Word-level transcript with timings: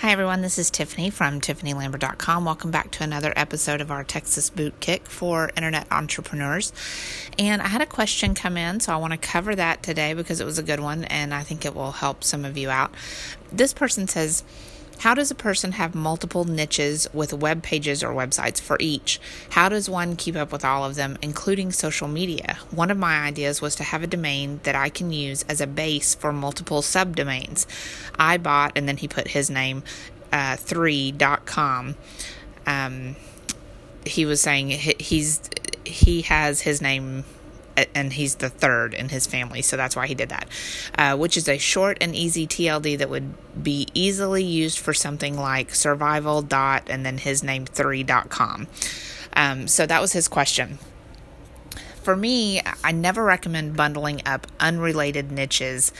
Hi, 0.00 0.12
everyone. 0.12 0.42
This 0.42 0.58
is 0.60 0.70
Tiffany 0.70 1.10
from 1.10 1.40
TiffanyLambert.com. 1.40 2.44
Welcome 2.44 2.70
back 2.70 2.92
to 2.92 3.02
another 3.02 3.32
episode 3.34 3.80
of 3.80 3.90
our 3.90 4.04
Texas 4.04 4.48
Boot 4.48 4.78
Kick 4.78 5.06
for 5.06 5.50
Internet 5.56 5.88
Entrepreneurs. 5.90 6.72
And 7.36 7.60
I 7.60 7.66
had 7.66 7.80
a 7.80 7.86
question 7.86 8.36
come 8.36 8.56
in, 8.56 8.78
so 8.78 8.92
I 8.92 8.96
want 8.98 9.10
to 9.10 9.18
cover 9.18 9.56
that 9.56 9.82
today 9.82 10.14
because 10.14 10.40
it 10.40 10.44
was 10.44 10.56
a 10.56 10.62
good 10.62 10.78
one 10.78 11.02
and 11.06 11.34
I 11.34 11.42
think 11.42 11.64
it 11.64 11.74
will 11.74 11.90
help 11.90 12.22
some 12.22 12.44
of 12.44 12.56
you 12.56 12.70
out. 12.70 12.94
This 13.50 13.74
person 13.74 14.06
says, 14.06 14.44
how 14.98 15.14
does 15.14 15.30
a 15.30 15.34
person 15.34 15.72
have 15.72 15.94
multiple 15.94 16.44
niches 16.44 17.08
with 17.12 17.32
web 17.32 17.62
pages 17.62 18.02
or 18.02 18.10
websites 18.10 18.60
for 18.60 18.76
each? 18.80 19.20
How 19.50 19.68
does 19.68 19.88
one 19.88 20.16
keep 20.16 20.36
up 20.36 20.50
with 20.50 20.64
all 20.64 20.84
of 20.84 20.96
them, 20.96 21.16
including 21.22 21.70
social 21.72 22.08
media? 22.08 22.58
One 22.70 22.90
of 22.90 22.98
my 22.98 23.20
ideas 23.20 23.60
was 23.60 23.76
to 23.76 23.84
have 23.84 24.02
a 24.02 24.08
domain 24.08 24.60
that 24.64 24.74
I 24.74 24.88
can 24.88 25.12
use 25.12 25.44
as 25.48 25.60
a 25.60 25.66
base 25.66 26.14
for 26.14 26.32
multiple 26.32 26.82
subdomains. 26.82 27.66
I 28.18 28.38
bought, 28.38 28.72
and 28.76 28.88
then 28.88 28.96
he 28.96 29.06
put 29.06 29.28
his 29.28 29.48
name, 29.48 29.84
uh, 30.32 30.56
3.com. 30.56 31.94
Um, 32.66 33.16
he 34.04 34.26
was 34.26 34.40
saying 34.40 34.70
he's 34.70 35.40
he 35.84 36.22
has 36.22 36.60
his 36.62 36.82
name 36.82 37.24
and 37.94 38.12
he's 38.12 38.36
the 38.36 38.48
third 38.48 38.94
in 38.94 39.08
his 39.08 39.26
family, 39.26 39.62
so 39.62 39.76
that's 39.76 39.94
why 39.94 40.06
he 40.06 40.14
did 40.14 40.30
that. 40.30 40.48
Uh, 40.96 41.16
which 41.16 41.36
is 41.36 41.48
a 41.48 41.58
short 41.58 41.98
and 42.00 42.14
easy 42.14 42.46
TLD 42.46 42.98
that 42.98 43.10
would 43.10 43.34
be 43.62 43.88
easily 43.94 44.44
used 44.44 44.78
for 44.78 44.94
something 44.94 45.38
like 45.38 45.74
survival 45.74 46.42
dot 46.42 46.84
and 46.88 47.04
then 47.04 47.18
his 47.18 47.42
name 47.42 47.66
three 47.66 48.02
dot 48.02 48.28
com. 48.28 48.66
Um, 49.34 49.68
so 49.68 49.86
that 49.86 50.00
was 50.00 50.12
his 50.12 50.28
question. 50.28 50.78
For 52.02 52.16
me, 52.16 52.62
I 52.82 52.92
never 52.92 53.22
recommend 53.22 53.76
bundling 53.76 54.22
up 54.24 54.46
unrelated 54.58 55.30
niches 55.30 55.92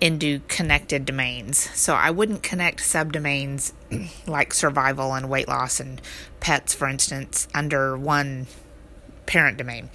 into 0.00 0.40
connected 0.48 1.04
domains. 1.04 1.58
So 1.74 1.94
I 1.94 2.10
wouldn't 2.10 2.42
connect 2.42 2.80
subdomains 2.80 3.72
like 4.26 4.52
survival 4.52 5.14
and 5.14 5.28
weight 5.28 5.48
loss 5.48 5.80
and 5.80 6.00
pets, 6.40 6.74
for 6.74 6.86
instance, 6.86 7.48
under 7.54 7.96
one 7.96 8.46
parent 9.26 9.58
domain. 9.58 9.90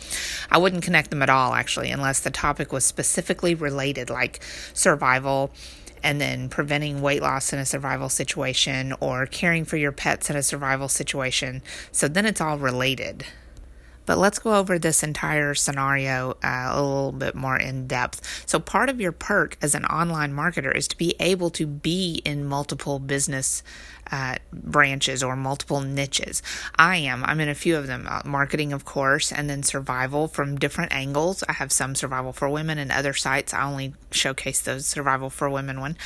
I 0.49 0.57
wouldn't 0.57 0.83
connect 0.83 1.09
them 1.09 1.23
at 1.23 1.29
all, 1.29 1.53
actually, 1.53 1.89
unless 1.89 2.19
the 2.19 2.31
topic 2.31 2.71
was 2.71 2.85
specifically 2.85 3.55
related, 3.55 4.09
like 4.09 4.43
survival 4.73 5.51
and 6.03 6.19
then 6.19 6.49
preventing 6.49 7.01
weight 7.01 7.21
loss 7.21 7.53
in 7.53 7.59
a 7.59 7.65
survival 7.65 8.09
situation 8.09 8.93
or 8.99 9.25
caring 9.25 9.65
for 9.65 9.77
your 9.77 9.91
pets 9.91 10.29
in 10.29 10.35
a 10.35 10.43
survival 10.43 10.89
situation. 10.89 11.61
So 11.91 12.07
then 12.07 12.25
it's 12.25 12.41
all 12.41 12.57
related. 12.57 13.25
But 14.05 14.17
let's 14.17 14.39
go 14.39 14.55
over 14.55 14.79
this 14.79 15.03
entire 15.03 15.53
scenario 15.53 16.31
uh, 16.43 16.69
a 16.71 16.81
little 16.81 17.11
bit 17.11 17.35
more 17.35 17.57
in 17.57 17.87
depth. 17.87 18.43
So, 18.47 18.59
part 18.59 18.89
of 18.89 18.99
your 18.99 19.11
perk 19.11 19.57
as 19.61 19.75
an 19.75 19.85
online 19.85 20.33
marketer 20.33 20.75
is 20.75 20.87
to 20.89 20.97
be 20.97 21.15
able 21.19 21.49
to 21.51 21.67
be 21.67 22.21
in 22.25 22.45
multiple 22.45 22.99
business 22.99 23.63
uh, 24.11 24.35
branches 24.51 25.23
or 25.23 25.35
multiple 25.35 25.81
niches. 25.81 26.43
I 26.75 26.97
am. 26.97 27.23
I'm 27.23 27.39
in 27.39 27.49
a 27.49 27.55
few 27.55 27.77
of 27.77 27.87
them 27.87 28.07
uh, 28.09 28.21
marketing, 28.25 28.73
of 28.73 28.85
course, 28.85 29.31
and 29.31 29.49
then 29.49 29.63
survival 29.63 30.27
from 30.27 30.57
different 30.57 30.93
angles. 30.93 31.43
I 31.47 31.53
have 31.53 31.71
some 31.71 31.95
survival 31.95 32.33
for 32.33 32.49
women 32.49 32.77
and 32.77 32.91
other 32.91 33.13
sites. 33.13 33.53
I 33.53 33.63
only 33.63 33.93
showcase 34.11 34.61
those 34.61 34.85
survival 34.85 35.29
for 35.29 35.49
women 35.49 35.79
one. 35.79 35.97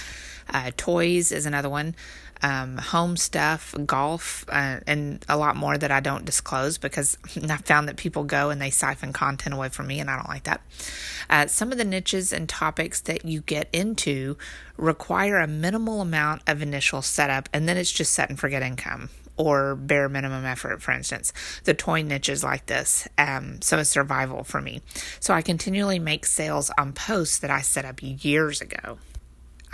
Uh, 0.54 0.72
toys 0.76 1.32
is 1.32 1.46
another 1.46 1.70
one 1.70 1.96
um, 2.42 2.78
home 2.78 3.18
stuff, 3.18 3.74
golf, 3.86 4.46
uh, 4.50 4.80
and 4.86 5.26
a 5.28 5.38
lot 5.38 5.56
more 5.56 5.78
that 5.78 5.92
I 5.92 6.00
don't 6.00 6.26
disclose 6.26 6.78
because 6.78 7.18
I 7.50 7.58
found 7.58 7.88
that 7.88 7.98
people 7.98 8.24
go 8.24 8.50
and 8.50 8.62
they 8.62 8.70
siphon 8.70 9.14
content 9.14 9.56
away 9.56 9.70
from 9.70 9.88
me, 9.88 10.00
and 10.00 10.10
I 10.10 10.16
don't 10.16 10.30
like 10.30 10.44
that. 10.44 10.62
Uh, 11.30 11.48
some 11.48 11.72
of 11.72 11.78
the 11.78 11.86
niches 11.86 12.32
and 12.32 12.48
topics 12.48 13.02
that 13.02 13.26
you 13.26 13.42
get 13.42 13.70
into 13.74 14.38
require 14.78 15.40
a 15.40 15.48
minimal 15.48 16.02
amount 16.02 16.42
of 16.48 16.62
initial 16.62 17.02
setup, 17.02 17.50
and 17.54 17.68
then 17.68 17.78
it's 17.78 17.92
just 17.92 18.14
set 18.14 18.30
and 18.30 18.40
forget 18.40 18.62
income 18.62 19.10
or 19.38 19.76
bare 19.76 20.08
minimum 20.08 20.46
effort, 20.46 20.82
for 20.82 20.92
instance. 20.92 21.34
The 21.66 21.74
toy 21.74 22.04
niche 22.04 22.30
is 22.30 22.44
like 22.44 22.68
this. 22.68 23.06
Um, 23.18 23.62
so 23.62 23.80
it's 23.80 23.90
survival 23.90 24.46
for 24.46 24.62
me. 24.62 24.82
So 25.20 25.34
I 25.34 25.42
continually 25.42 26.00
make 26.00 26.26
sales 26.26 26.72
on 26.78 26.94
posts 26.94 27.40
that 27.40 27.50
I 27.50 27.60
set 27.60 27.84
up 27.84 28.00
years 28.02 28.62
ago. 28.62 28.98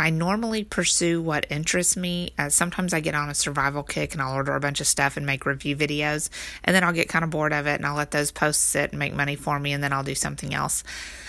I 0.01 0.09
normally 0.09 0.63
pursue 0.63 1.21
what 1.21 1.45
interests 1.51 1.95
me. 1.95 2.33
Uh, 2.37 2.49
sometimes 2.49 2.93
I 2.93 3.01
get 3.01 3.13
on 3.13 3.29
a 3.29 3.35
survival 3.35 3.83
kick 3.83 4.13
and 4.13 4.21
I'll 4.21 4.33
order 4.33 4.55
a 4.55 4.59
bunch 4.59 4.81
of 4.81 4.87
stuff 4.87 5.15
and 5.15 5.25
make 5.25 5.45
review 5.45 5.75
videos, 5.75 6.29
and 6.63 6.75
then 6.75 6.83
I'll 6.83 6.91
get 6.91 7.07
kind 7.07 7.23
of 7.23 7.29
bored 7.29 7.53
of 7.53 7.67
it 7.67 7.75
and 7.75 7.85
I'll 7.85 7.95
let 7.95 8.11
those 8.11 8.31
posts 8.31 8.63
sit 8.63 8.91
and 8.91 8.99
make 8.99 9.13
money 9.13 9.35
for 9.35 9.59
me, 9.59 9.73
and 9.73 9.83
then 9.83 9.93
I'll 9.93 10.03
do 10.03 10.15
something 10.15 10.53
else. 10.53 10.83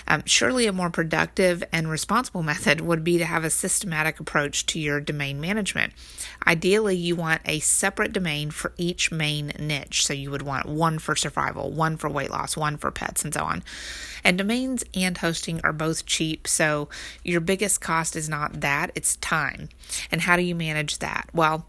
Um, 0.09 0.23
surely, 0.27 0.67
a 0.67 0.73
more 0.73 0.91
productive 0.91 1.63
and 1.71 1.89
responsible 1.89 2.43
method 2.53 2.81
would 2.81 3.05
be 3.05 3.19
to 3.19 3.25
have 3.25 3.45
a 3.45 3.51
systematic 3.51 4.21
approach 4.21 4.67
to 4.67 4.81
your 4.81 5.01
domain 5.01 5.41
management. 5.41 5.93
Ideally, 6.47 6.97
you 6.97 7.15
want 7.15 7.43
a 7.45 7.61
separate 7.61 8.13
domain 8.13 8.51
for 8.51 8.73
each 8.77 9.13
main 9.13 9.53
niche. 9.59 10.05
So, 10.07 10.13
you 10.13 10.31
would 10.31 10.43
want 10.43 10.67
one 10.67 10.99
for 10.99 11.15
survival, 11.15 11.71
one 11.71 11.97
for 11.97 12.09
weight 12.09 12.31
loss, 12.31 12.57
one 12.57 12.79
for 12.79 12.91
pets, 12.91 13.25
and 13.25 13.35
so 13.35 13.45
on. 13.45 13.63
And 14.25 14.39
domains 14.39 14.85
and 14.95 15.19
hosting 15.19 15.61
are 15.65 15.73
both 15.73 16.07
cheap, 16.07 16.47
so 16.47 16.89
your 17.25 17.41
biggest 17.41 17.81
cost 17.81 18.17
is 18.17 18.29
not 18.29 18.61
that, 18.63 18.91
it's 18.95 19.17
time. 19.17 19.69
And 20.11 20.21
how 20.21 20.37
do 20.37 20.43
you 20.43 20.55
manage 20.55 20.99
that? 20.99 21.29
Well, 21.33 21.67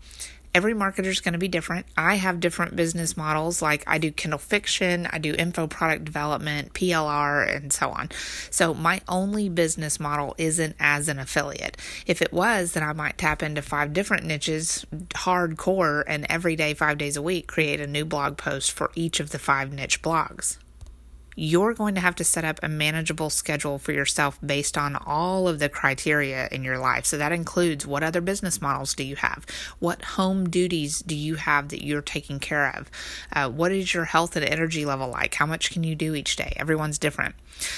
every 0.56 0.74
marketer 0.74 1.08
is 1.08 1.20
going 1.20 1.34
to 1.34 1.40
be 1.40 1.48
different. 1.48 1.86
I 1.98 2.16
have 2.16 2.40
different 2.40 2.76
business 2.76 3.18
models, 3.18 3.62
like 3.62 3.84
I 3.88 3.98
do 3.98 4.12
Kindle 4.12 4.40
fiction, 4.40 5.08
I 5.12 5.18
do 5.18 5.34
info 5.34 5.68
product 5.68 6.06
development, 6.06 6.74
PLR, 6.74 7.56
and 7.56 7.74
so 7.74 7.90
on. 7.90 8.10
So 8.52 8.74
my 8.74 9.02
only 9.08 9.50
business 9.50 10.00
model 10.00 10.36
isn't 10.38 10.76
as 10.80 11.10
an 11.10 11.20
affiliate. 11.20 11.78
If 12.06 12.22
it 12.22 12.32
was, 12.32 12.74
then 12.74 12.84
I 12.84 12.94
might 12.94 13.18
tap 13.18 13.42
into 13.42 13.62
five 13.62 13.94
different 13.94 14.26
niches, 14.26 14.86
hardcore, 15.10 16.04
and 16.08 16.26
every 16.30 16.56
day, 16.56 16.74
five 16.74 16.98
days 16.98 17.18
a 17.18 17.22
week, 17.22 17.48
create 17.48 17.80
a 17.80 17.88
new 17.88 18.06
blog 18.06 18.38
post 18.38 18.72
for 18.72 18.92
each 18.96 19.20
of 19.20 19.32
the 19.32 19.40
five 19.40 19.74
niche 19.74 20.02
blogs 20.02 20.58
you're 21.36 21.74
going 21.74 21.96
to 21.96 22.02
have 22.02 22.16
to 22.16 22.24
set 22.24 22.46
up 22.46 22.60
a 22.62 22.70
manageable 22.70 23.30
schedule 23.30 23.80
for 23.80 23.92
yourself 23.92 24.40
based 24.46 24.78
on 24.78 24.96
all 24.96 25.48
of 25.48 25.60
the 25.60 25.70
criteria 25.70 26.48
in 26.52 26.64
your 26.64 26.78
life. 26.78 27.06
So 27.06 27.18
that 27.18 27.32
includes 27.32 27.86
what 27.86 28.04
other 28.04 28.22
business 28.22 28.62
models 28.62 28.94
do 28.94 29.04
you 29.04 29.16
have? 29.18 29.46
What 29.80 30.04
home 30.04 30.50
duties 30.50 31.02
do 31.02 31.16
you 31.16 31.36
have 31.36 31.70
that 31.70 31.86
you're 31.86 32.02
taking 32.02 32.40
care 32.40 32.76
of? 32.76 32.90
Uh, 33.32 33.50
what 33.50 33.72
is 33.72 33.94
your 33.94 34.06
health 34.06 34.36
and 34.36 34.46
energy 34.46 34.86
level 34.86 35.10
like? 35.10 35.36
How 35.36 35.46
much 35.46 35.72
can 35.72 35.84
you 35.84 35.96
do 35.96 36.16
each 36.16 36.36
day? 36.36 36.54
Everyone's 36.58 36.98
different. 37.00 37.36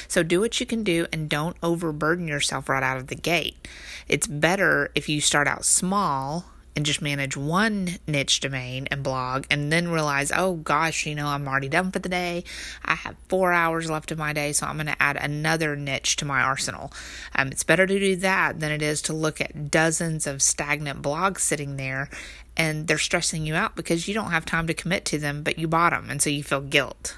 So 0.07 0.23
do 0.23 0.39
what 0.39 0.59
you 0.59 0.65
can 0.65 0.83
do 0.83 1.07
and 1.11 1.29
don't 1.29 1.57
overburden 1.61 2.27
yourself 2.27 2.69
right 2.69 2.83
out 2.83 2.97
of 2.97 3.07
the 3.07 3.15
gate. 3.15 3.67
It's 4.07 4.27
better 4.27 4.91
if 4.95 5.09
you 5.09 5.21
start 5.21 5.47
out 5.47 5.65
small 5.65 6.45
and 6.75 6.85
just 6.85 7.01
manage 7.01 7.37
one 7.37 7.97
niche 8.07 8.39
domain 8.39 8.87
and 8.91 9.03
blog 9.03 9.45
and 9.49 9.71
then 9.71 9.89
realize, 9.89 10.31
oh 10.35 10.55
gosh, 10.55 11.05
you 11.05 11.15
know, 11.15 11.27
I'm 11.27 11.47
already 11.47 11.69
done 11.69 11.91
for 11.91 11.99
the 11.99 12.09
day. 12.09 12.43
I 12.83 12.95
have 12.95 13.15
four 13.29 13.53
hours 13.53 13.89
left 13.89 14.11
of 14.11 14.17
my 14.17 14.33
day, 14.33 14.51
so 14.53 14.67
I'm 14.67 14.75
going 14.75 14.87
to 14.87 15.01
add 15.01 15.17
another 15.17 15.75
niche 15.75 16.15
to 16.17 16.25
my 16.25 16.41
arsenal. 16.41 16.91
Um, 17.35 17.47
it's 17.49 17.63
better 17.63 17.87
to 17.87 17.99
do 17.99 18.15
that 18.17 18.59
than 18.59 18.71
it 18.71 18.81
is 18.81 19.01
to 19.03 19.13
look 19.13 19.39
at 19.39 19.71
dozens 19.71 20.27
of 20.27 20.41
stagnant 20.41 21.01
blogs 21.01 21.39
sitting 21.39 21.77
there 21.77 22.09
and 22.57 22.87
they're 22.87 22.97
stressing 22.97 23.45
you 23.45 23.55
out 23.55 23.75
because 23.75 24.07
you 24.07 24.13
don't 24.13 24.31
have 24.31 24.45
time 24.45 24.67
to 24.67 24.73
commit 24.73 25.05
to 25.05 25.17
them, 25.17 25.43
but 25.43 25.59
you 25.59 25.67
bought 25.67 25.91
them, 25.91 26.09
and 26.09 26.21
so 26.21 26.29
you 26.29 26.43
feel 26.43 26.61
guilt 26.61 27.15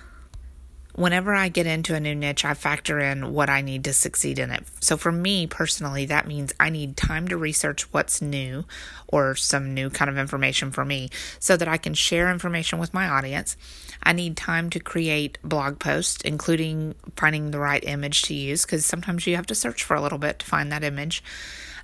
whenever 0.98 1.34
I 1.34 1.48
get 1.48 1.68
into 1.68 1.94
a 1.94 2.00
new 2.00 2.16
niche, 2.16 2.44
I 2.44 2.56
factor 2.56 3.00
in 3.00 3.32
what 3.32 3.52
I 3.52 3.62
need 3.62 3.84
to 3.84 3.94
succeed 3.94 4.40
in 4.40 4.50
it. 4.50 4.64
So 4.82 4.98
for 4.98 5.12
me 5.12 5.46
personally, 5.46 6.08
that 6.08 6.28
means 6.28 6.54
I 6.60 6.72
need 6.72 6.98
time 6.98 7.28
to 7.28 7.38
research 7.38 7.94
what's 7.94 8.20
new 8.20 8.66
or 9.08 9.36
some 9.36 9.76
new 9.76 9.92
kind 9.92 10.10
of 10.10 10.18
information 10.18 10.72
for 10.72 10.84
me 10.84 11.10
so 11.40 11.56
that 11.56 11.68
I 11.68 11.78
can 11.78 11.94
share 11.94 12.32
information 12.32 12.80
with 12.80 12.96
my 12.96 13.08
audience. 13.08 13.56
I 14.02 14.14
need 14.14 14.36
time 14.36 14.72
to 14.72 14.80
create 14.80 15.38
blog 15.44 15.78
posts, 15.78 16.24
including 16.24 16.96
finding 17.16 17.52
the 17.52 17.60
right 17.60 17.84
image 17.84 18.24
to 18.24 18.34
use, 18.34 18.66
because 18.66 18.84
sometimes 18.84 19.28
you 19.28 19.36
have 19.36 19.48
to 19.48 19.56
search 19.56 19.84
for 19.84 19.96
a 19.96 20.02
little 20.02 20.18
bit 20.18 20.40
to 20.40 20.46
find 20.48 20.72
that 20.72 20.84
image. 20.84 21.24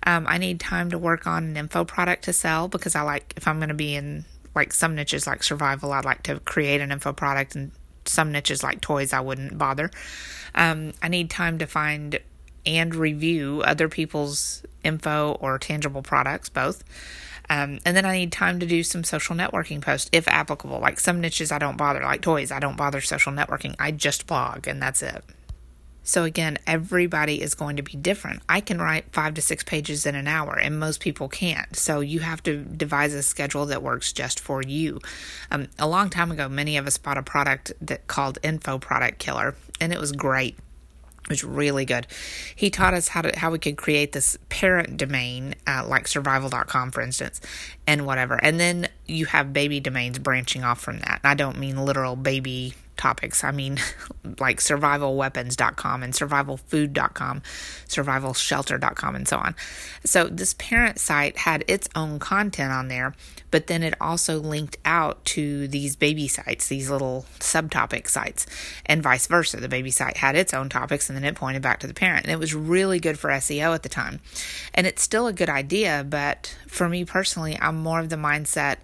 Um, 0.08 0.26
I 0.28 0.40
need 0.40 0.60
time 0.60 0.90
to 0.90 0.98
work 0.98 1.28
on 1.28 1.44
an 1.44 1.58
info 1.58 1.86
product 1.86 2.24
to 2.24 2.34
sell 2.34 2.68
because 2.68 2.96
I 2.96 3.02
like, 3.02 3.34
if 3.38 3.48
I'm 3.48 3.60
going 3.60 3.70
to 3.70 3.76
be 3.76 3.94
in 3.94 4.26
like 4.56 4.74
some 4.74 4.96
niches 4.96 5.28
like 5.28 5.44
survival, 5.44 5.94
I'd 5.94 6.04
like 6.04 6.24
to 6.24 6.40
create 6.40 6.82
an 6.82 6.92
info 6.92 7.14
product 7.14 7.56
and 7.56 7.72
some 8.06 8.32
niches 8.32 8.64
like 8.64 8.82
toys, 8.82 9.14
I 9.14 9.20
wouldn't 9.20 9.58
bother. 9.58 9.92
Um, 10.56 10.94
I 11.02 11.08
need 11.08 11.30
time 11.30 11.58
to 11.60 11.66
find 11.66 12.20
and 12.66 12.96
review 12.96 13.62
other 13.66 13.90
people's 13.90 14.64
info 14.84 15.38
or 15.42 15.58
tangible 15.60 16.02
products, 16.02 16.50
both. 16.50 16.84
Um, 17.50 17.80
and 17.86 17.96
then 17.98 18.06
I 18.06 18.18
need 18.18 18.32
time 18.32 18.60
to 18.60 18.66
do 18.66 18.84
some 18.84 19.04
social 19.04 19.36
networking 19.36 19.82
posts 19.82 20.10
if 20.14 20.28
applicable. 20.28 20.80
Like 20.80 21.00
some 21.00 21.20
niches, 21.20 21.52
I 21.52 21.60
don't 21.60 21.78
bother, 21.78 22.02
like 22.02 22.22
toys, 22.22 22.52
I 22.52 22.60
don't 22.60 22.78
bother 22.78 23.02
social 23.02 23.34
networking. 23.34 23.76
I 23.80 23.92
just 23.92 24.28
blog 24.28 24.68
and 24.68 24.82
that's 24.82 25.02
it. 25.02 25.24
So, 26.04 26.24
again, 26.24 26.58
everybody 26.68 27.42
is 27.42 27.56
going 27.56 27.78
to 27.78 27.84
be 27.84 27.94
different. 27.94 28.42
I 28.50 28.60
can 28.60 28.80
write 28.80 29.06
five 29.12 29.34
to 29.36 29.42
six 29.42 29.64
pages 29.64 30.06
in 30.06 30.16
an 30.16 30.28
hour, 30.28 30.58
and 30.60 30.80
most 30.80 31.00
people 31.00 31.30
can't. 31.30 31.76
So, 31.76 32.02
you 32.02 32.20
have 32.20 32.44
to 32.44 32.64
devise 32.64 33.14
a 33.14 33.24
schedule 33.24 33.66
that 33.68 33.82
works 33.82 34.12
just 34.12 34.40
for 34.40 34.62
you. 34.62 35.00
Um, 35.50 35.68
a 35.80 35.88
long 35.88 36.10
time 36.10 36.32
ago, 36.32 36.50
many 36.50 36.78
of 36.78 36.88
us 36.88 36.98
bought 36.98 37.18
a 37.18 37.24
product 37.24 37.72
that 37.82 38.08
called 38.08 38.38
Info 38.44 38.80
Product 38.80 39.18
Killer, 39.18 39.56
and 39.80 39.94
it 39.94 40.00
was 40.00 40.12
great. 40.12 40.58
It 41.24 41.30
was 41.30 41.44
really 41.46 41.86
good. 41.86 42.06
He 42.54 42.70
taught 42.70 42.94
us 42.94 43.08
how 43.08 43.22
to 43.22 43.40
how 43.40 43.50
we 43.52 43.60
could 43.60 43.78
create 43.78 44.12
this 44.12 44.38
parent 44.50 44.98
domain, 44.98 45.56
uh, 45.66 45.86
like 45.88 46.06
survival.com, 46.06 46.92
for 46.92 47.02
instance, 47.02 47.40
and 47.88 48.06
whatever. 48.06 48.36
And 48.36 48.60
then 48.60 48.88
you 49.06 49.26
have 49.26 49.54
baby 49.54 49.80
domains 49.80 50.20
branching 50.20 50.64
off 50.64 50.80
from 50.80 51.00
that. 51.00 51.22
I 51.24 51.34
don't 51.34 51.58
mean 51.58 51.86
literal 51.86 52.16
baby 52.16 52.76
topics. 52.98 53.44
I 53.44 53.52
mean, 53.52 53.80
like 54.40 54.60
survivalweapons.com 54.60 56.04
and 56.04 56.14
survivalfood.com, 56.14 57.42
survivalshelter.com, 57.88 59.16
and 59.16 59.28
so 59.28 59.38
on. 59.38 59.56
So, 60.04 60.28
this 60.28 60.54
parent 60.56 61.00
site 61.00 61.38
had 61.38 61.64
its 61.68 61.90
own 61.96 62.20
content 62.20 62.72
on 62.72 62.88
there, 62.88 63.14
but 63.52 63.68
then 63.68 63.84
it 63.84 63.94
also 64.02 64.40
linked 64.40 64.78
out 64.86 65.24
to 65.26 65.68
these 65.68 65.96
baby 65.96 66.28
sites, 66.28 66.68
these 66.68 66.90
little 66.90 67.26
subtopic 67.40 68.08
sites, 68.08 68.46
and 68.86 69.04
vice 69.04 69.28
versa. 69.28 69.58
The 69.58 69.70
baby 69.70 69.92
site 69.92 70.18
had 70.18 70.36
its 70.36 70.54
own 70.54 70.70
topics 70.70 71.10
and 71.10 71.16
then 71.16 71.24
it 71.24 71.36
pointed 71.36 71.62
back 71.62 71.80
to 71.82 71.88
the 71.88 71.94
parent. 71.94 72.26
And 72.26 72.32
it 72.32 72.40
was 72.40 72.56
really 72.56 73.00
good 73.00 73.20
for 73.20 73.30
SEO 73.30 73.76
at 73.76 73.84
the 73.84 73.90
time. 73.90 74.22
And 74.74 74.88
it's 74.88 75.02
still 75.02 75.28
a 75.28 75.34
good 75.34 75.50
idea, 75.50 76.06
but 76.08 76.58
for 76.68 76.90
me 76.90 77.06
personally, 77.06 77.58
I'm 77.62 77.73
more 77.78 78.00
of 78.00 78.10
the 78.10 78.16
mindset 78.16 78.78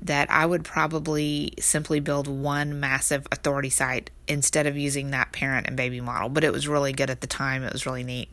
that 0.00 0.30
I 0.30 0.46
would 0.46 0.64
probably 0.64 1.54
simply 1.58 2.00
build 2.00 2.28
one 2.28 2.80
massive 2.80 3.26
authority 3.32 3.70
site 3.70 4.10
instead 4.28 4.66
of 4.66 4.76
using 4.76 5.10
that 5.10 5.32
parent 5.32 5.66
and 5.66 5.76
baby 5.76 6.00
model. 6.00 6.28
But 6.28 6.44
it 6.44 6.52
was 6.52 6.68
really 6.68 6.92
good 6.92 7.10
at 7.10 7.20
the 7.20 7.26
time, 7.26 7.62
it 7.62 7.72
was 7.72 7.86
really 7.86 8.04
neat. 8.04 8.28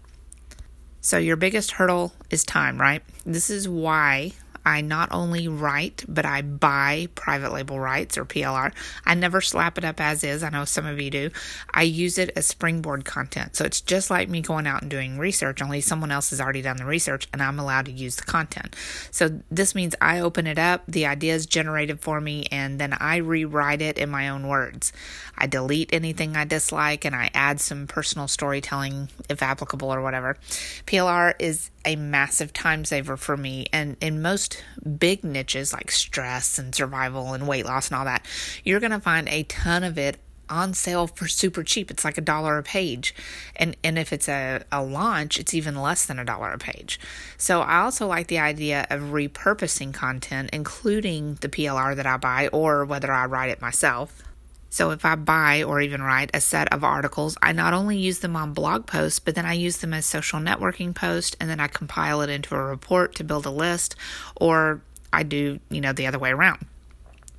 So, 1.03 1.17
your 1.17 1.35
biggest 1.35 1.71
hurdle 1.71 2.13
is 2.29 2.43
time, 2.43 2.79
right? 2.79 3.01
This 3.25 3.49
is 3.49 3.67
why 3.67 4.33
I 4.65 4.81
not 4.81 5.09
only 5.11 5.47
write, 5.47 6.03
but 6.07 6.25
I 6.25 6.41
buy 6.41 7.07
private 7.15 7.51
label 7.51 7.79
rights 7.79 8.17
or 8.17 8.25
PLR. 8.25 8.73
I 9.05 9.15
never 9.15 9.41
slap 9.41 9.77
it 9.77 9.85
up 9.85 9.99
as 9.99 10.23
is. 10.23 10.43
I 10.43 10.49
know 10.49 10.65
some 10.65 10.85
of 10.85 10.99
you 10.99 11.09
do. 11.09 11.29
I 11.73 11.83
use 11.83 12.17
it 12.17 12.31
as 12.35 12.47
springboard 12.47 13.05
content. 13.05 13.55
So 13.55 13.65
it's 13.65 13.81
just 13.81 14.09
like 14.09 14.29
me 14.29 14.41
going 14.41 14.67
out 14.67 14.81
and 14.81 14.91
doing 14.91 15.17
research, 15.17 15.61
only 15.61 15.81
someone 15.81 16.11
else 16.11 16.29
has 16.29 16.41
already 16.41 16.61
done 16.61 16.77
the 16.77 16.85
research 16.85 17.27
and 17.33 17.41
I'm 17.41 17.59
allowed 17.59 17.85
to 17.85 17.91
use 17.91 18.15
the 18.15 18.23
content. 18.23 18.75
So 19.11 19.41
this 19.49 19.75
means 19.75 19.95
I 20.01 20.19
open 20.19 20.47
it 20.47 20.59
up, 20.59 20.83
the 20.87 21.05
idea 21.05 21.33
is 21.33 21.45
generated 21.45 21.99
for 21.99 22.21
me, 22.21 22.45
and 22.51 22.79
then 22.79 22.93
I 22.93 23.17
rewrite 23.17 23.81
it 23.81 23.97
in 23.97 24.09
my 24.09 24.29
own 24.29 24.47
words. 24.47 24.93
I 25.37 25.47
delete 25.47 25.93
anything 25.93 26.35
I 26.35 26.45
dislike 26.45 27.05
and 27.05 27.15
I 27.15 27.31
add 27.33 27.59
some 27.59 27.87
personal 27.87 28.27
storytelling 28.27 29.09
if 29.29 29.41
applicable 29.41 29.93
or 29.93 30.01
whatever. 30.01 30.37
PLR 30.85 31.33
is 31.39 31.71
a 31.85 31.95
massive 31.95 32.53
time 32.53 32.85
saver 32.85 33.17
for 33.17 33.37
me. 33.37 33.67
And 33.71 33.97
in 34.01 34.21
most 34.21 34.63
big 34.97 35.23
niches 35.23 35.73
like 35.73 35.91
stress 35.91 36.57
and 36.57 36.73
survival 36.73 37.33
and 37.33 37.47
weight 37.47 37.65
loss 37.65 37.89
and 37.89 37.97
all 37.97 38.05
that, 38.05 38.25
you're 38.63 38.79
going 38.79 38.91
to 38.91 38.99
find 38.99 39.27
a 39.29 39.43
ton 39.43 39.83
of 39.83 39.97
it 39.97 40.19
on 40.51 40.73
sale 40.73 41.07
for 41.07 41.27
super 41.27 41.63
cheap. 41.63 41.89
It's 41.89 42.03
like 42.03 42.17
a 42.17 42.21
dollar 42.21 42.57
a 42.57 42.63
page. 42.63 43.15
And 43.55 43.75
and 43.83 43.97
if 43.97 44.13
it's 44.13 44.27
a, 44.27 44.63
a 44.71 44.83
launch, 44.83 45.39
it's 45.39 45.53
even 45.53 45.75
less 45.81 46.05
than 46.05 46.19
a 46.19 46.25
dollar 46.25 46.51
a 46.51 46.57
page. 46.57 46.99
So 47.37 47.61
I 47.61 47.79
also 47.79 48.05
like 48.05 48.27
the 48.27 48.39
idea 48.39 48.85
of 48.89 49.01
repurposing 49.01 49.93
content, 49.93 50.49
including 50.53 51.35
the 51.35 51.49
PLR 51.49 51.95
that 51.95 52.05
I 52.05 52.17
buy 52.17 52.49
or 52.49 52.85
whether 52.85 53.11
I 53.11 53.25
write 53.25 53.49
it 53.49 53.61
myself. 53.61 54.23
So 54.71 54.91
if 54.91 55.03
I 55.03 55.15
buy 55.15 55.63
or 55.63 55.81
even 55.81 56.01
write 56.01 56.31
a 56.33 56.39
set 56.39 56.71
of 56.73 56.85
articles, 56.85 57.37
I 57.41 57.51
not 57.51 57.73
only 57.73 57.97
use 57.97 58.19
them 58.19 58.37
on 58.37 58.53
blog 58.53 58.87
posts, 58.87 59.19
but 59.19 59.35
then 59.35 59.45
I 59.45 59.51
use 59.51 59.77
them 59.77 59.93
as 59.93 60.05
social 60.05 60.39
networking 60.39 60.95
posts 60.95 61.35
and 61.41 61.49
then 61.49 61.59
I 61.59 61.67
compile 61.67 62.21
it 62.21 62.29
into 62.29 62.55
a 62.55 62.63
report 62.63 63.13
to 63.15 63.25
build 63.25 63.45
a 63.45 63.51
list 63.51 63.97
or 64.37 64.81
I 65.11 65.23
do, 65.23 65.59
you 65.69 65.81
know, 65.81 65.91
the 65.91 66.07
other 66.07 66.19
way 66.19 66.31
around. 66.31 66.65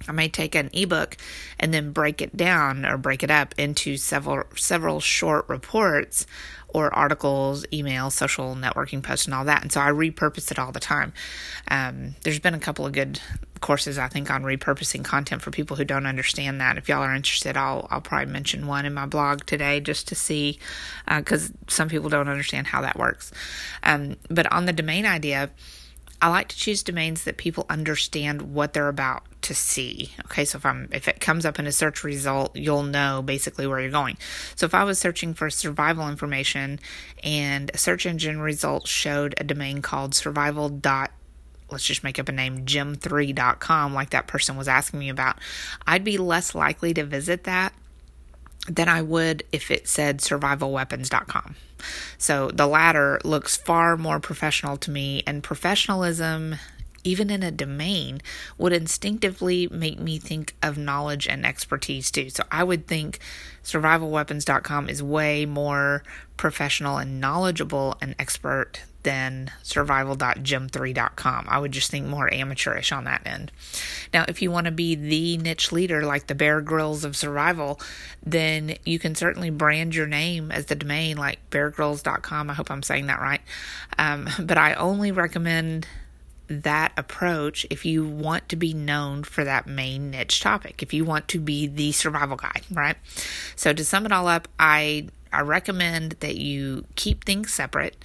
I 0.08 0.12
may 0.12 0.28
take 0.28 0.54
an 0.54 0.70
ebook 0.72 1.16
and 1.58 1.72
then 1.72 1.92
break 1.92 2.20
it 2.20 2.36
down 2.36 2.84
or 2.84 2.96
break 2.96 3.22
it 3.22 3.30
up 3.30 3.54
into 3.58 3.96
several 3.96 4.44
several 4.56 5.00
short 5.00 5.48
reports 5.48 6.26
or 6.68 6.92
articles, 6.94 7.66
emails, 7.66 8.12
social 8.12 8.54
networking 8.54 9.02
posts, 9.02 9.26
and 9.26 9.34
all 9.34 9.44
that. 9.44 9.62
And 9.62 9.70
so 9.70 9.80
I 9.80 9.90
repurpose 9.90 10.50
it 10.50 10.58
all 10.58 10.72
the 10.72 10.80
time. 10.80 11.12
Um, 11.68 12.14
there's 12.22 12.38
been 12.38 12.54
a 12.54 12.58
couple 12.58 12.86
of 12.86 12.92
good 12.92 13.20
courses 13.60 13.96
I 13.96 14.08
think 14.08 14.30
on 14.30 14.42
repurposing 14.42 15.04
content 15.04 15.40
for 15.40 15.50
people 15.50 15.76
who 15.76 15.84
don't 15.84 16.06
understand 16.06 16.60
that. 16.60 16.78
If 16.78 16.88
y'all 16.88 17.02
are 17.02 17.14
interested, 17.14 17.56
I'll 17.56 17.86
I'll 17.90 18.00
probably 18.00 18.32
mention 18.32 18.66
one 18.66 18.86
in 18.86 18.94
my 18.94 19.06
blog 19.06 19.44
today 19.44 19.80
just 19.80 20.08
to 20.08 20.14
see 20.14 20.58
because 21.06 21.50
uh, 21.50 21.54
some 21.68 21.88
people 21.88 22.08
don't 22.08 22.28
understand 22.28 22.66
how 22.66 22.82
that 22.82 22.98
works. 22.98 23.32
Um, 23.82 24.16
but 24.28 24.50
on 24.52 24.66
the 24.66 24.72
domain 24.72 25.06
idea 25.06 25.50
I 26.22 26.28
like 26.28 26.46
to 26.48 26.56
choose 26.56 26.84
domains 26.84 27.24
that 27.24 27.36
people 27.36 27.66
understand 27.68 28.54
what 28.54 28.72
they're 28.72 28.88
about 28.88 29.24
to 29.42 29.54
see. 29.54 30.12
Okay, 30.26 30.44
so 30.44 30.56
if 30.56 30.64
I'm 30.64 30.88
if 30.92 31.08
it 31.08 31.18
comes 31.18 31.44
up 31.44 31.58
in 31.58 31.66
a 31.66 31.72
search 31.72 32.04
result, 32.04 32.54
you'll 32.54 32.84
know 32.84 33.22
basically 33.22 33.66
where 33.66 33.80
you're 33.80 33.90
going. 33.90 34.16
So 34.54 34.64
if 34.64 34.72
I 34.72 34.84
was 34.84 35.00
searching 35.00 35.34
for 35.34 35.50
survival 35.50 36.08
information 36.08 36.78
and 37.24 37.72
a 37.74 37.78
search 37.78 38.06
engine 38.06 38.40
result 38.40 38.86
showed 38.86 39.34
a 39.38 39.44
domain 39.44 39.82
called 39.82 40.14
survival 40.14 40.68
dot 40.68 41.10
let's 41.70 41.84
just 41.84 42.04
make 42.04 42.18
up 42.18 42.28
a 42.28 42.32
name 42.32 42.66
gym3.com 42.66 43.94
like 43.94 44.10
that 44.10 44.26
person 44.26 44.56
was 44.56 44.68
asking 44.68 45.00
me 45.00 45.08
about, 45.08 45.38
I'd 45.86 46.04
be 46.04 46.18
less 46.18 46.54
likely 46.54 46.92
to 46.94 47.02
visit 47.02 47.44
that 47.44 47.72
than 48.68 48.88
I 48.88 49.02
would 49.02 49.42
if 49.52 49.70
it 49.70 49.88
said 49.88 50.18
survivalweapons.com. 50.18 51.56
So 52.18 52.50
the 52.52 52.66
latter 52.66 53.20
looks 53.24 53.56
far 53.56 53.96
more 53.96 54.20
professional 54.20 54.76
to 54.78 54.90
me, 54.90 55.22
and 55.26 55.42
professionalism, 55.42 56.56
even 57.04 57.30
in 57.30 57.42
a 57.42 57.50
domain, 57.50 58.20
would 58.58 58.72
instinctively 58.72 59.68
make 59.68 59.98
me 59.98 60.18
think 60.18 60.54
of 60.62 60.78
knowledge 60.78 61.26
and 61.26 61.44
expertise 61.44 62.10
too. 62.10 62.30
So 62.30 62.44
I 62.50 62.64
would 62.64 62.86
think 62.86 63.18
survivalweapons.com 63.64 64.88
is 64.88 65.02
way 65.02 65.46
more 65.46 66.02
professional 66.36 66.98
and 66.98 67.20
knowledgeable 67.20 67.96
and 68.00 68.14
expert 68.18 68.80
than 69.02 69.50
survival.gym3.com. 69.62 71.46
I 71.48 71.58
would 71.58 71.72
just 71.72 71.90
think 71.90 72.06
more 72.06 72.32
amateurish 72.32 72.92
on 72.92 73.04
that 73.04 73.22
end. 73.26 73.50
Now, 74.12 74.24
if 74.28 74.42
you 74.42 74.50
want 74.50 74.66
to 74.66 74.70
be 74.70 74.94
the 74.94 75.38
niche 75.38 75.72
leader 75.72 76.02
like 76.04 76.26
the 76.26 76.34
Bear 76.34 76.60
Grylls 76.60 77.04
of 77.04 77.16
survival, 77.16 77.80
then 78.24 78.76
you 78.84 78.98
can 78.98 79.14
certainly 79.14 79.50
brand 79.50 79.94
your 79.94 80.06
name 80.06 80.52
as 80.52 80.66
the 80.66 80.74
domain 80.74 81.16
like 81.16 81.38
beargrylls.com. 81.50 82.50
I 82.50 82.54
hope 82.54 82.70
I'm 82.70 82.82
saying 82.82 83.06
that 83.06 83.20
right. 83.20 83.40
Um, 83.98 84.28
but 84.40 84.58
I 84.58 84.74
only 84.74 85.12
recommend 85.12 85.86
that 86.48 86.92
approach 86.96 87.66
if 87.70 87.84
you 87.84 88.04
want 88.04 88.48
to 88.50 88.56
be 88.56 88.74
known 88.74 89.24
for 89.24 89.44
that 89.44 89.66
main 89.66 90.10
niche 90.10 90.40
topic, 90.40 90.82
if 90.82 90.92
you 90.92 91.04
want 91.04 91.28
to 91.28 91.40
be 91.40 91.66
the 91.66 91.92
survival 91.92 92.36
guy, 92.36 92.60
right? 92.70 92.96
So 93.56 93.72
to 93.72 93.84
sum 93.84 94.06
it 94.06 94.12
all 94.12 94.28
up, 94.28 94.48
I 94.58 95.08
I 95.32 95.40
recommend 95.40 96.16
that 96.20 96.36
you 96.36 96.84
keep 96.94 97.24
things 97.24 97.52
separate. 97.52 97.96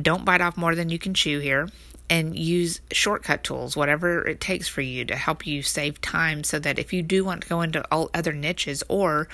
Don't 0.00 0.24
bite 0.24 0.40
off 0.40 0.56
more 0.56 0.74
than 0.74 0.88
you 0.90 0.98
can 0.98 1.14
chew 1.14 1.40
here 1.40 1.68
and 2.10 2.36
use 2.36 2.80
shortcut 2.90 3.44
tools, 3.44 3.76
whatever 3.76 4.26
it 4.26 4.40
takes 4.40 4.66
for 4.66 4.80
you 4.80 5.04
to 5.04 5.14
help 5.14 5.46
you 5.46 5.62
save 5.62 6.00
time 6.00 6.42
so 6.42 6.58
that 6.58 6.78
if 6.78 6.92
you 6.92 7.02
do 7.02 7.24
want 7.24 7.42
to 7.42 7.48
go 7.48 7.62
into 7.62 7.82
all 7.92 8.10
other 8.12 8.32
niches 8.32 8.82
or 8.88 9.28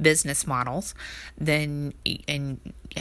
business 0.00 0.46
models, 0.46 0.94
then 1.36 1.92
and 2.26 2.58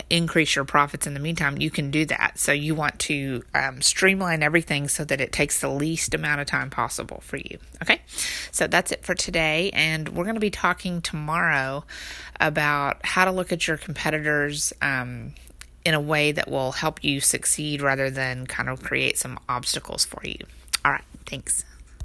increase 0.10 0.56
your 0.56 0.66
profits 0.66 1.08
in 1.08 1.14
the 1.14 1.20
meantime, 1.20 1.60
you 1.60 1.72
can 1.72 1.92
do 1.92 2.06
that. 2.06 2.38
So 2.38 2.52
you 2.52 2.76
want 2.76 3.00
to 3.00 3.44
um, 3.54 3.82
streamline 3.82 4.44
everything 4.44 4.88
so 4.88 5.06
that 5.06 5.22
it 5.22 5.32
takes 5.32 5.62
the 5.62 5.70
least 5.70 6.14
amount 6.14 6.42
of 6.42 6.48
time 6.48 6.70
possible 6.70 7.22
for 7.22 7.38
you. 7.38 7.58
Okay, 7.82 8.02
so 8.52 8.68
that's 8.68 8.92
it 8.92 9.06
for 9.06 9.16
today, 9.16 9.72
and 9.74 10.10
we're 10.10 10.26
going 10.26 10.36
to 10.36 10.42
be 10.42 10.52
talking 10.52 11.02
tomorrow 11.02 11.86
about 12.40 13.06
how 13.06 13.26
to 13.26 13.32
look 13.32 13.52
at 13.52 13.68
your 13.68 13.78
competitors. 13.78 14.74
Um, 14.82 15.34
in 15.84 15.94
a 15.94 16.00
way 16.00 16.32
that 16.32 16.50
will 16.50 16.74
help 16.74 17.04
you 17.04 17.20
succeed 17.20 17.82
rather 17.82 18.10
than 18.10 18.46
kind 18.48 18.70
of 18.70 18.84
create 18.84 19.18
some 19.18 19.40
obstacles 19.50 20.06
for 20.06 20.22
you. 20.24 20.38
All 20.86 20.92
right, 20.92 21.04
thanks. 21.26 21.64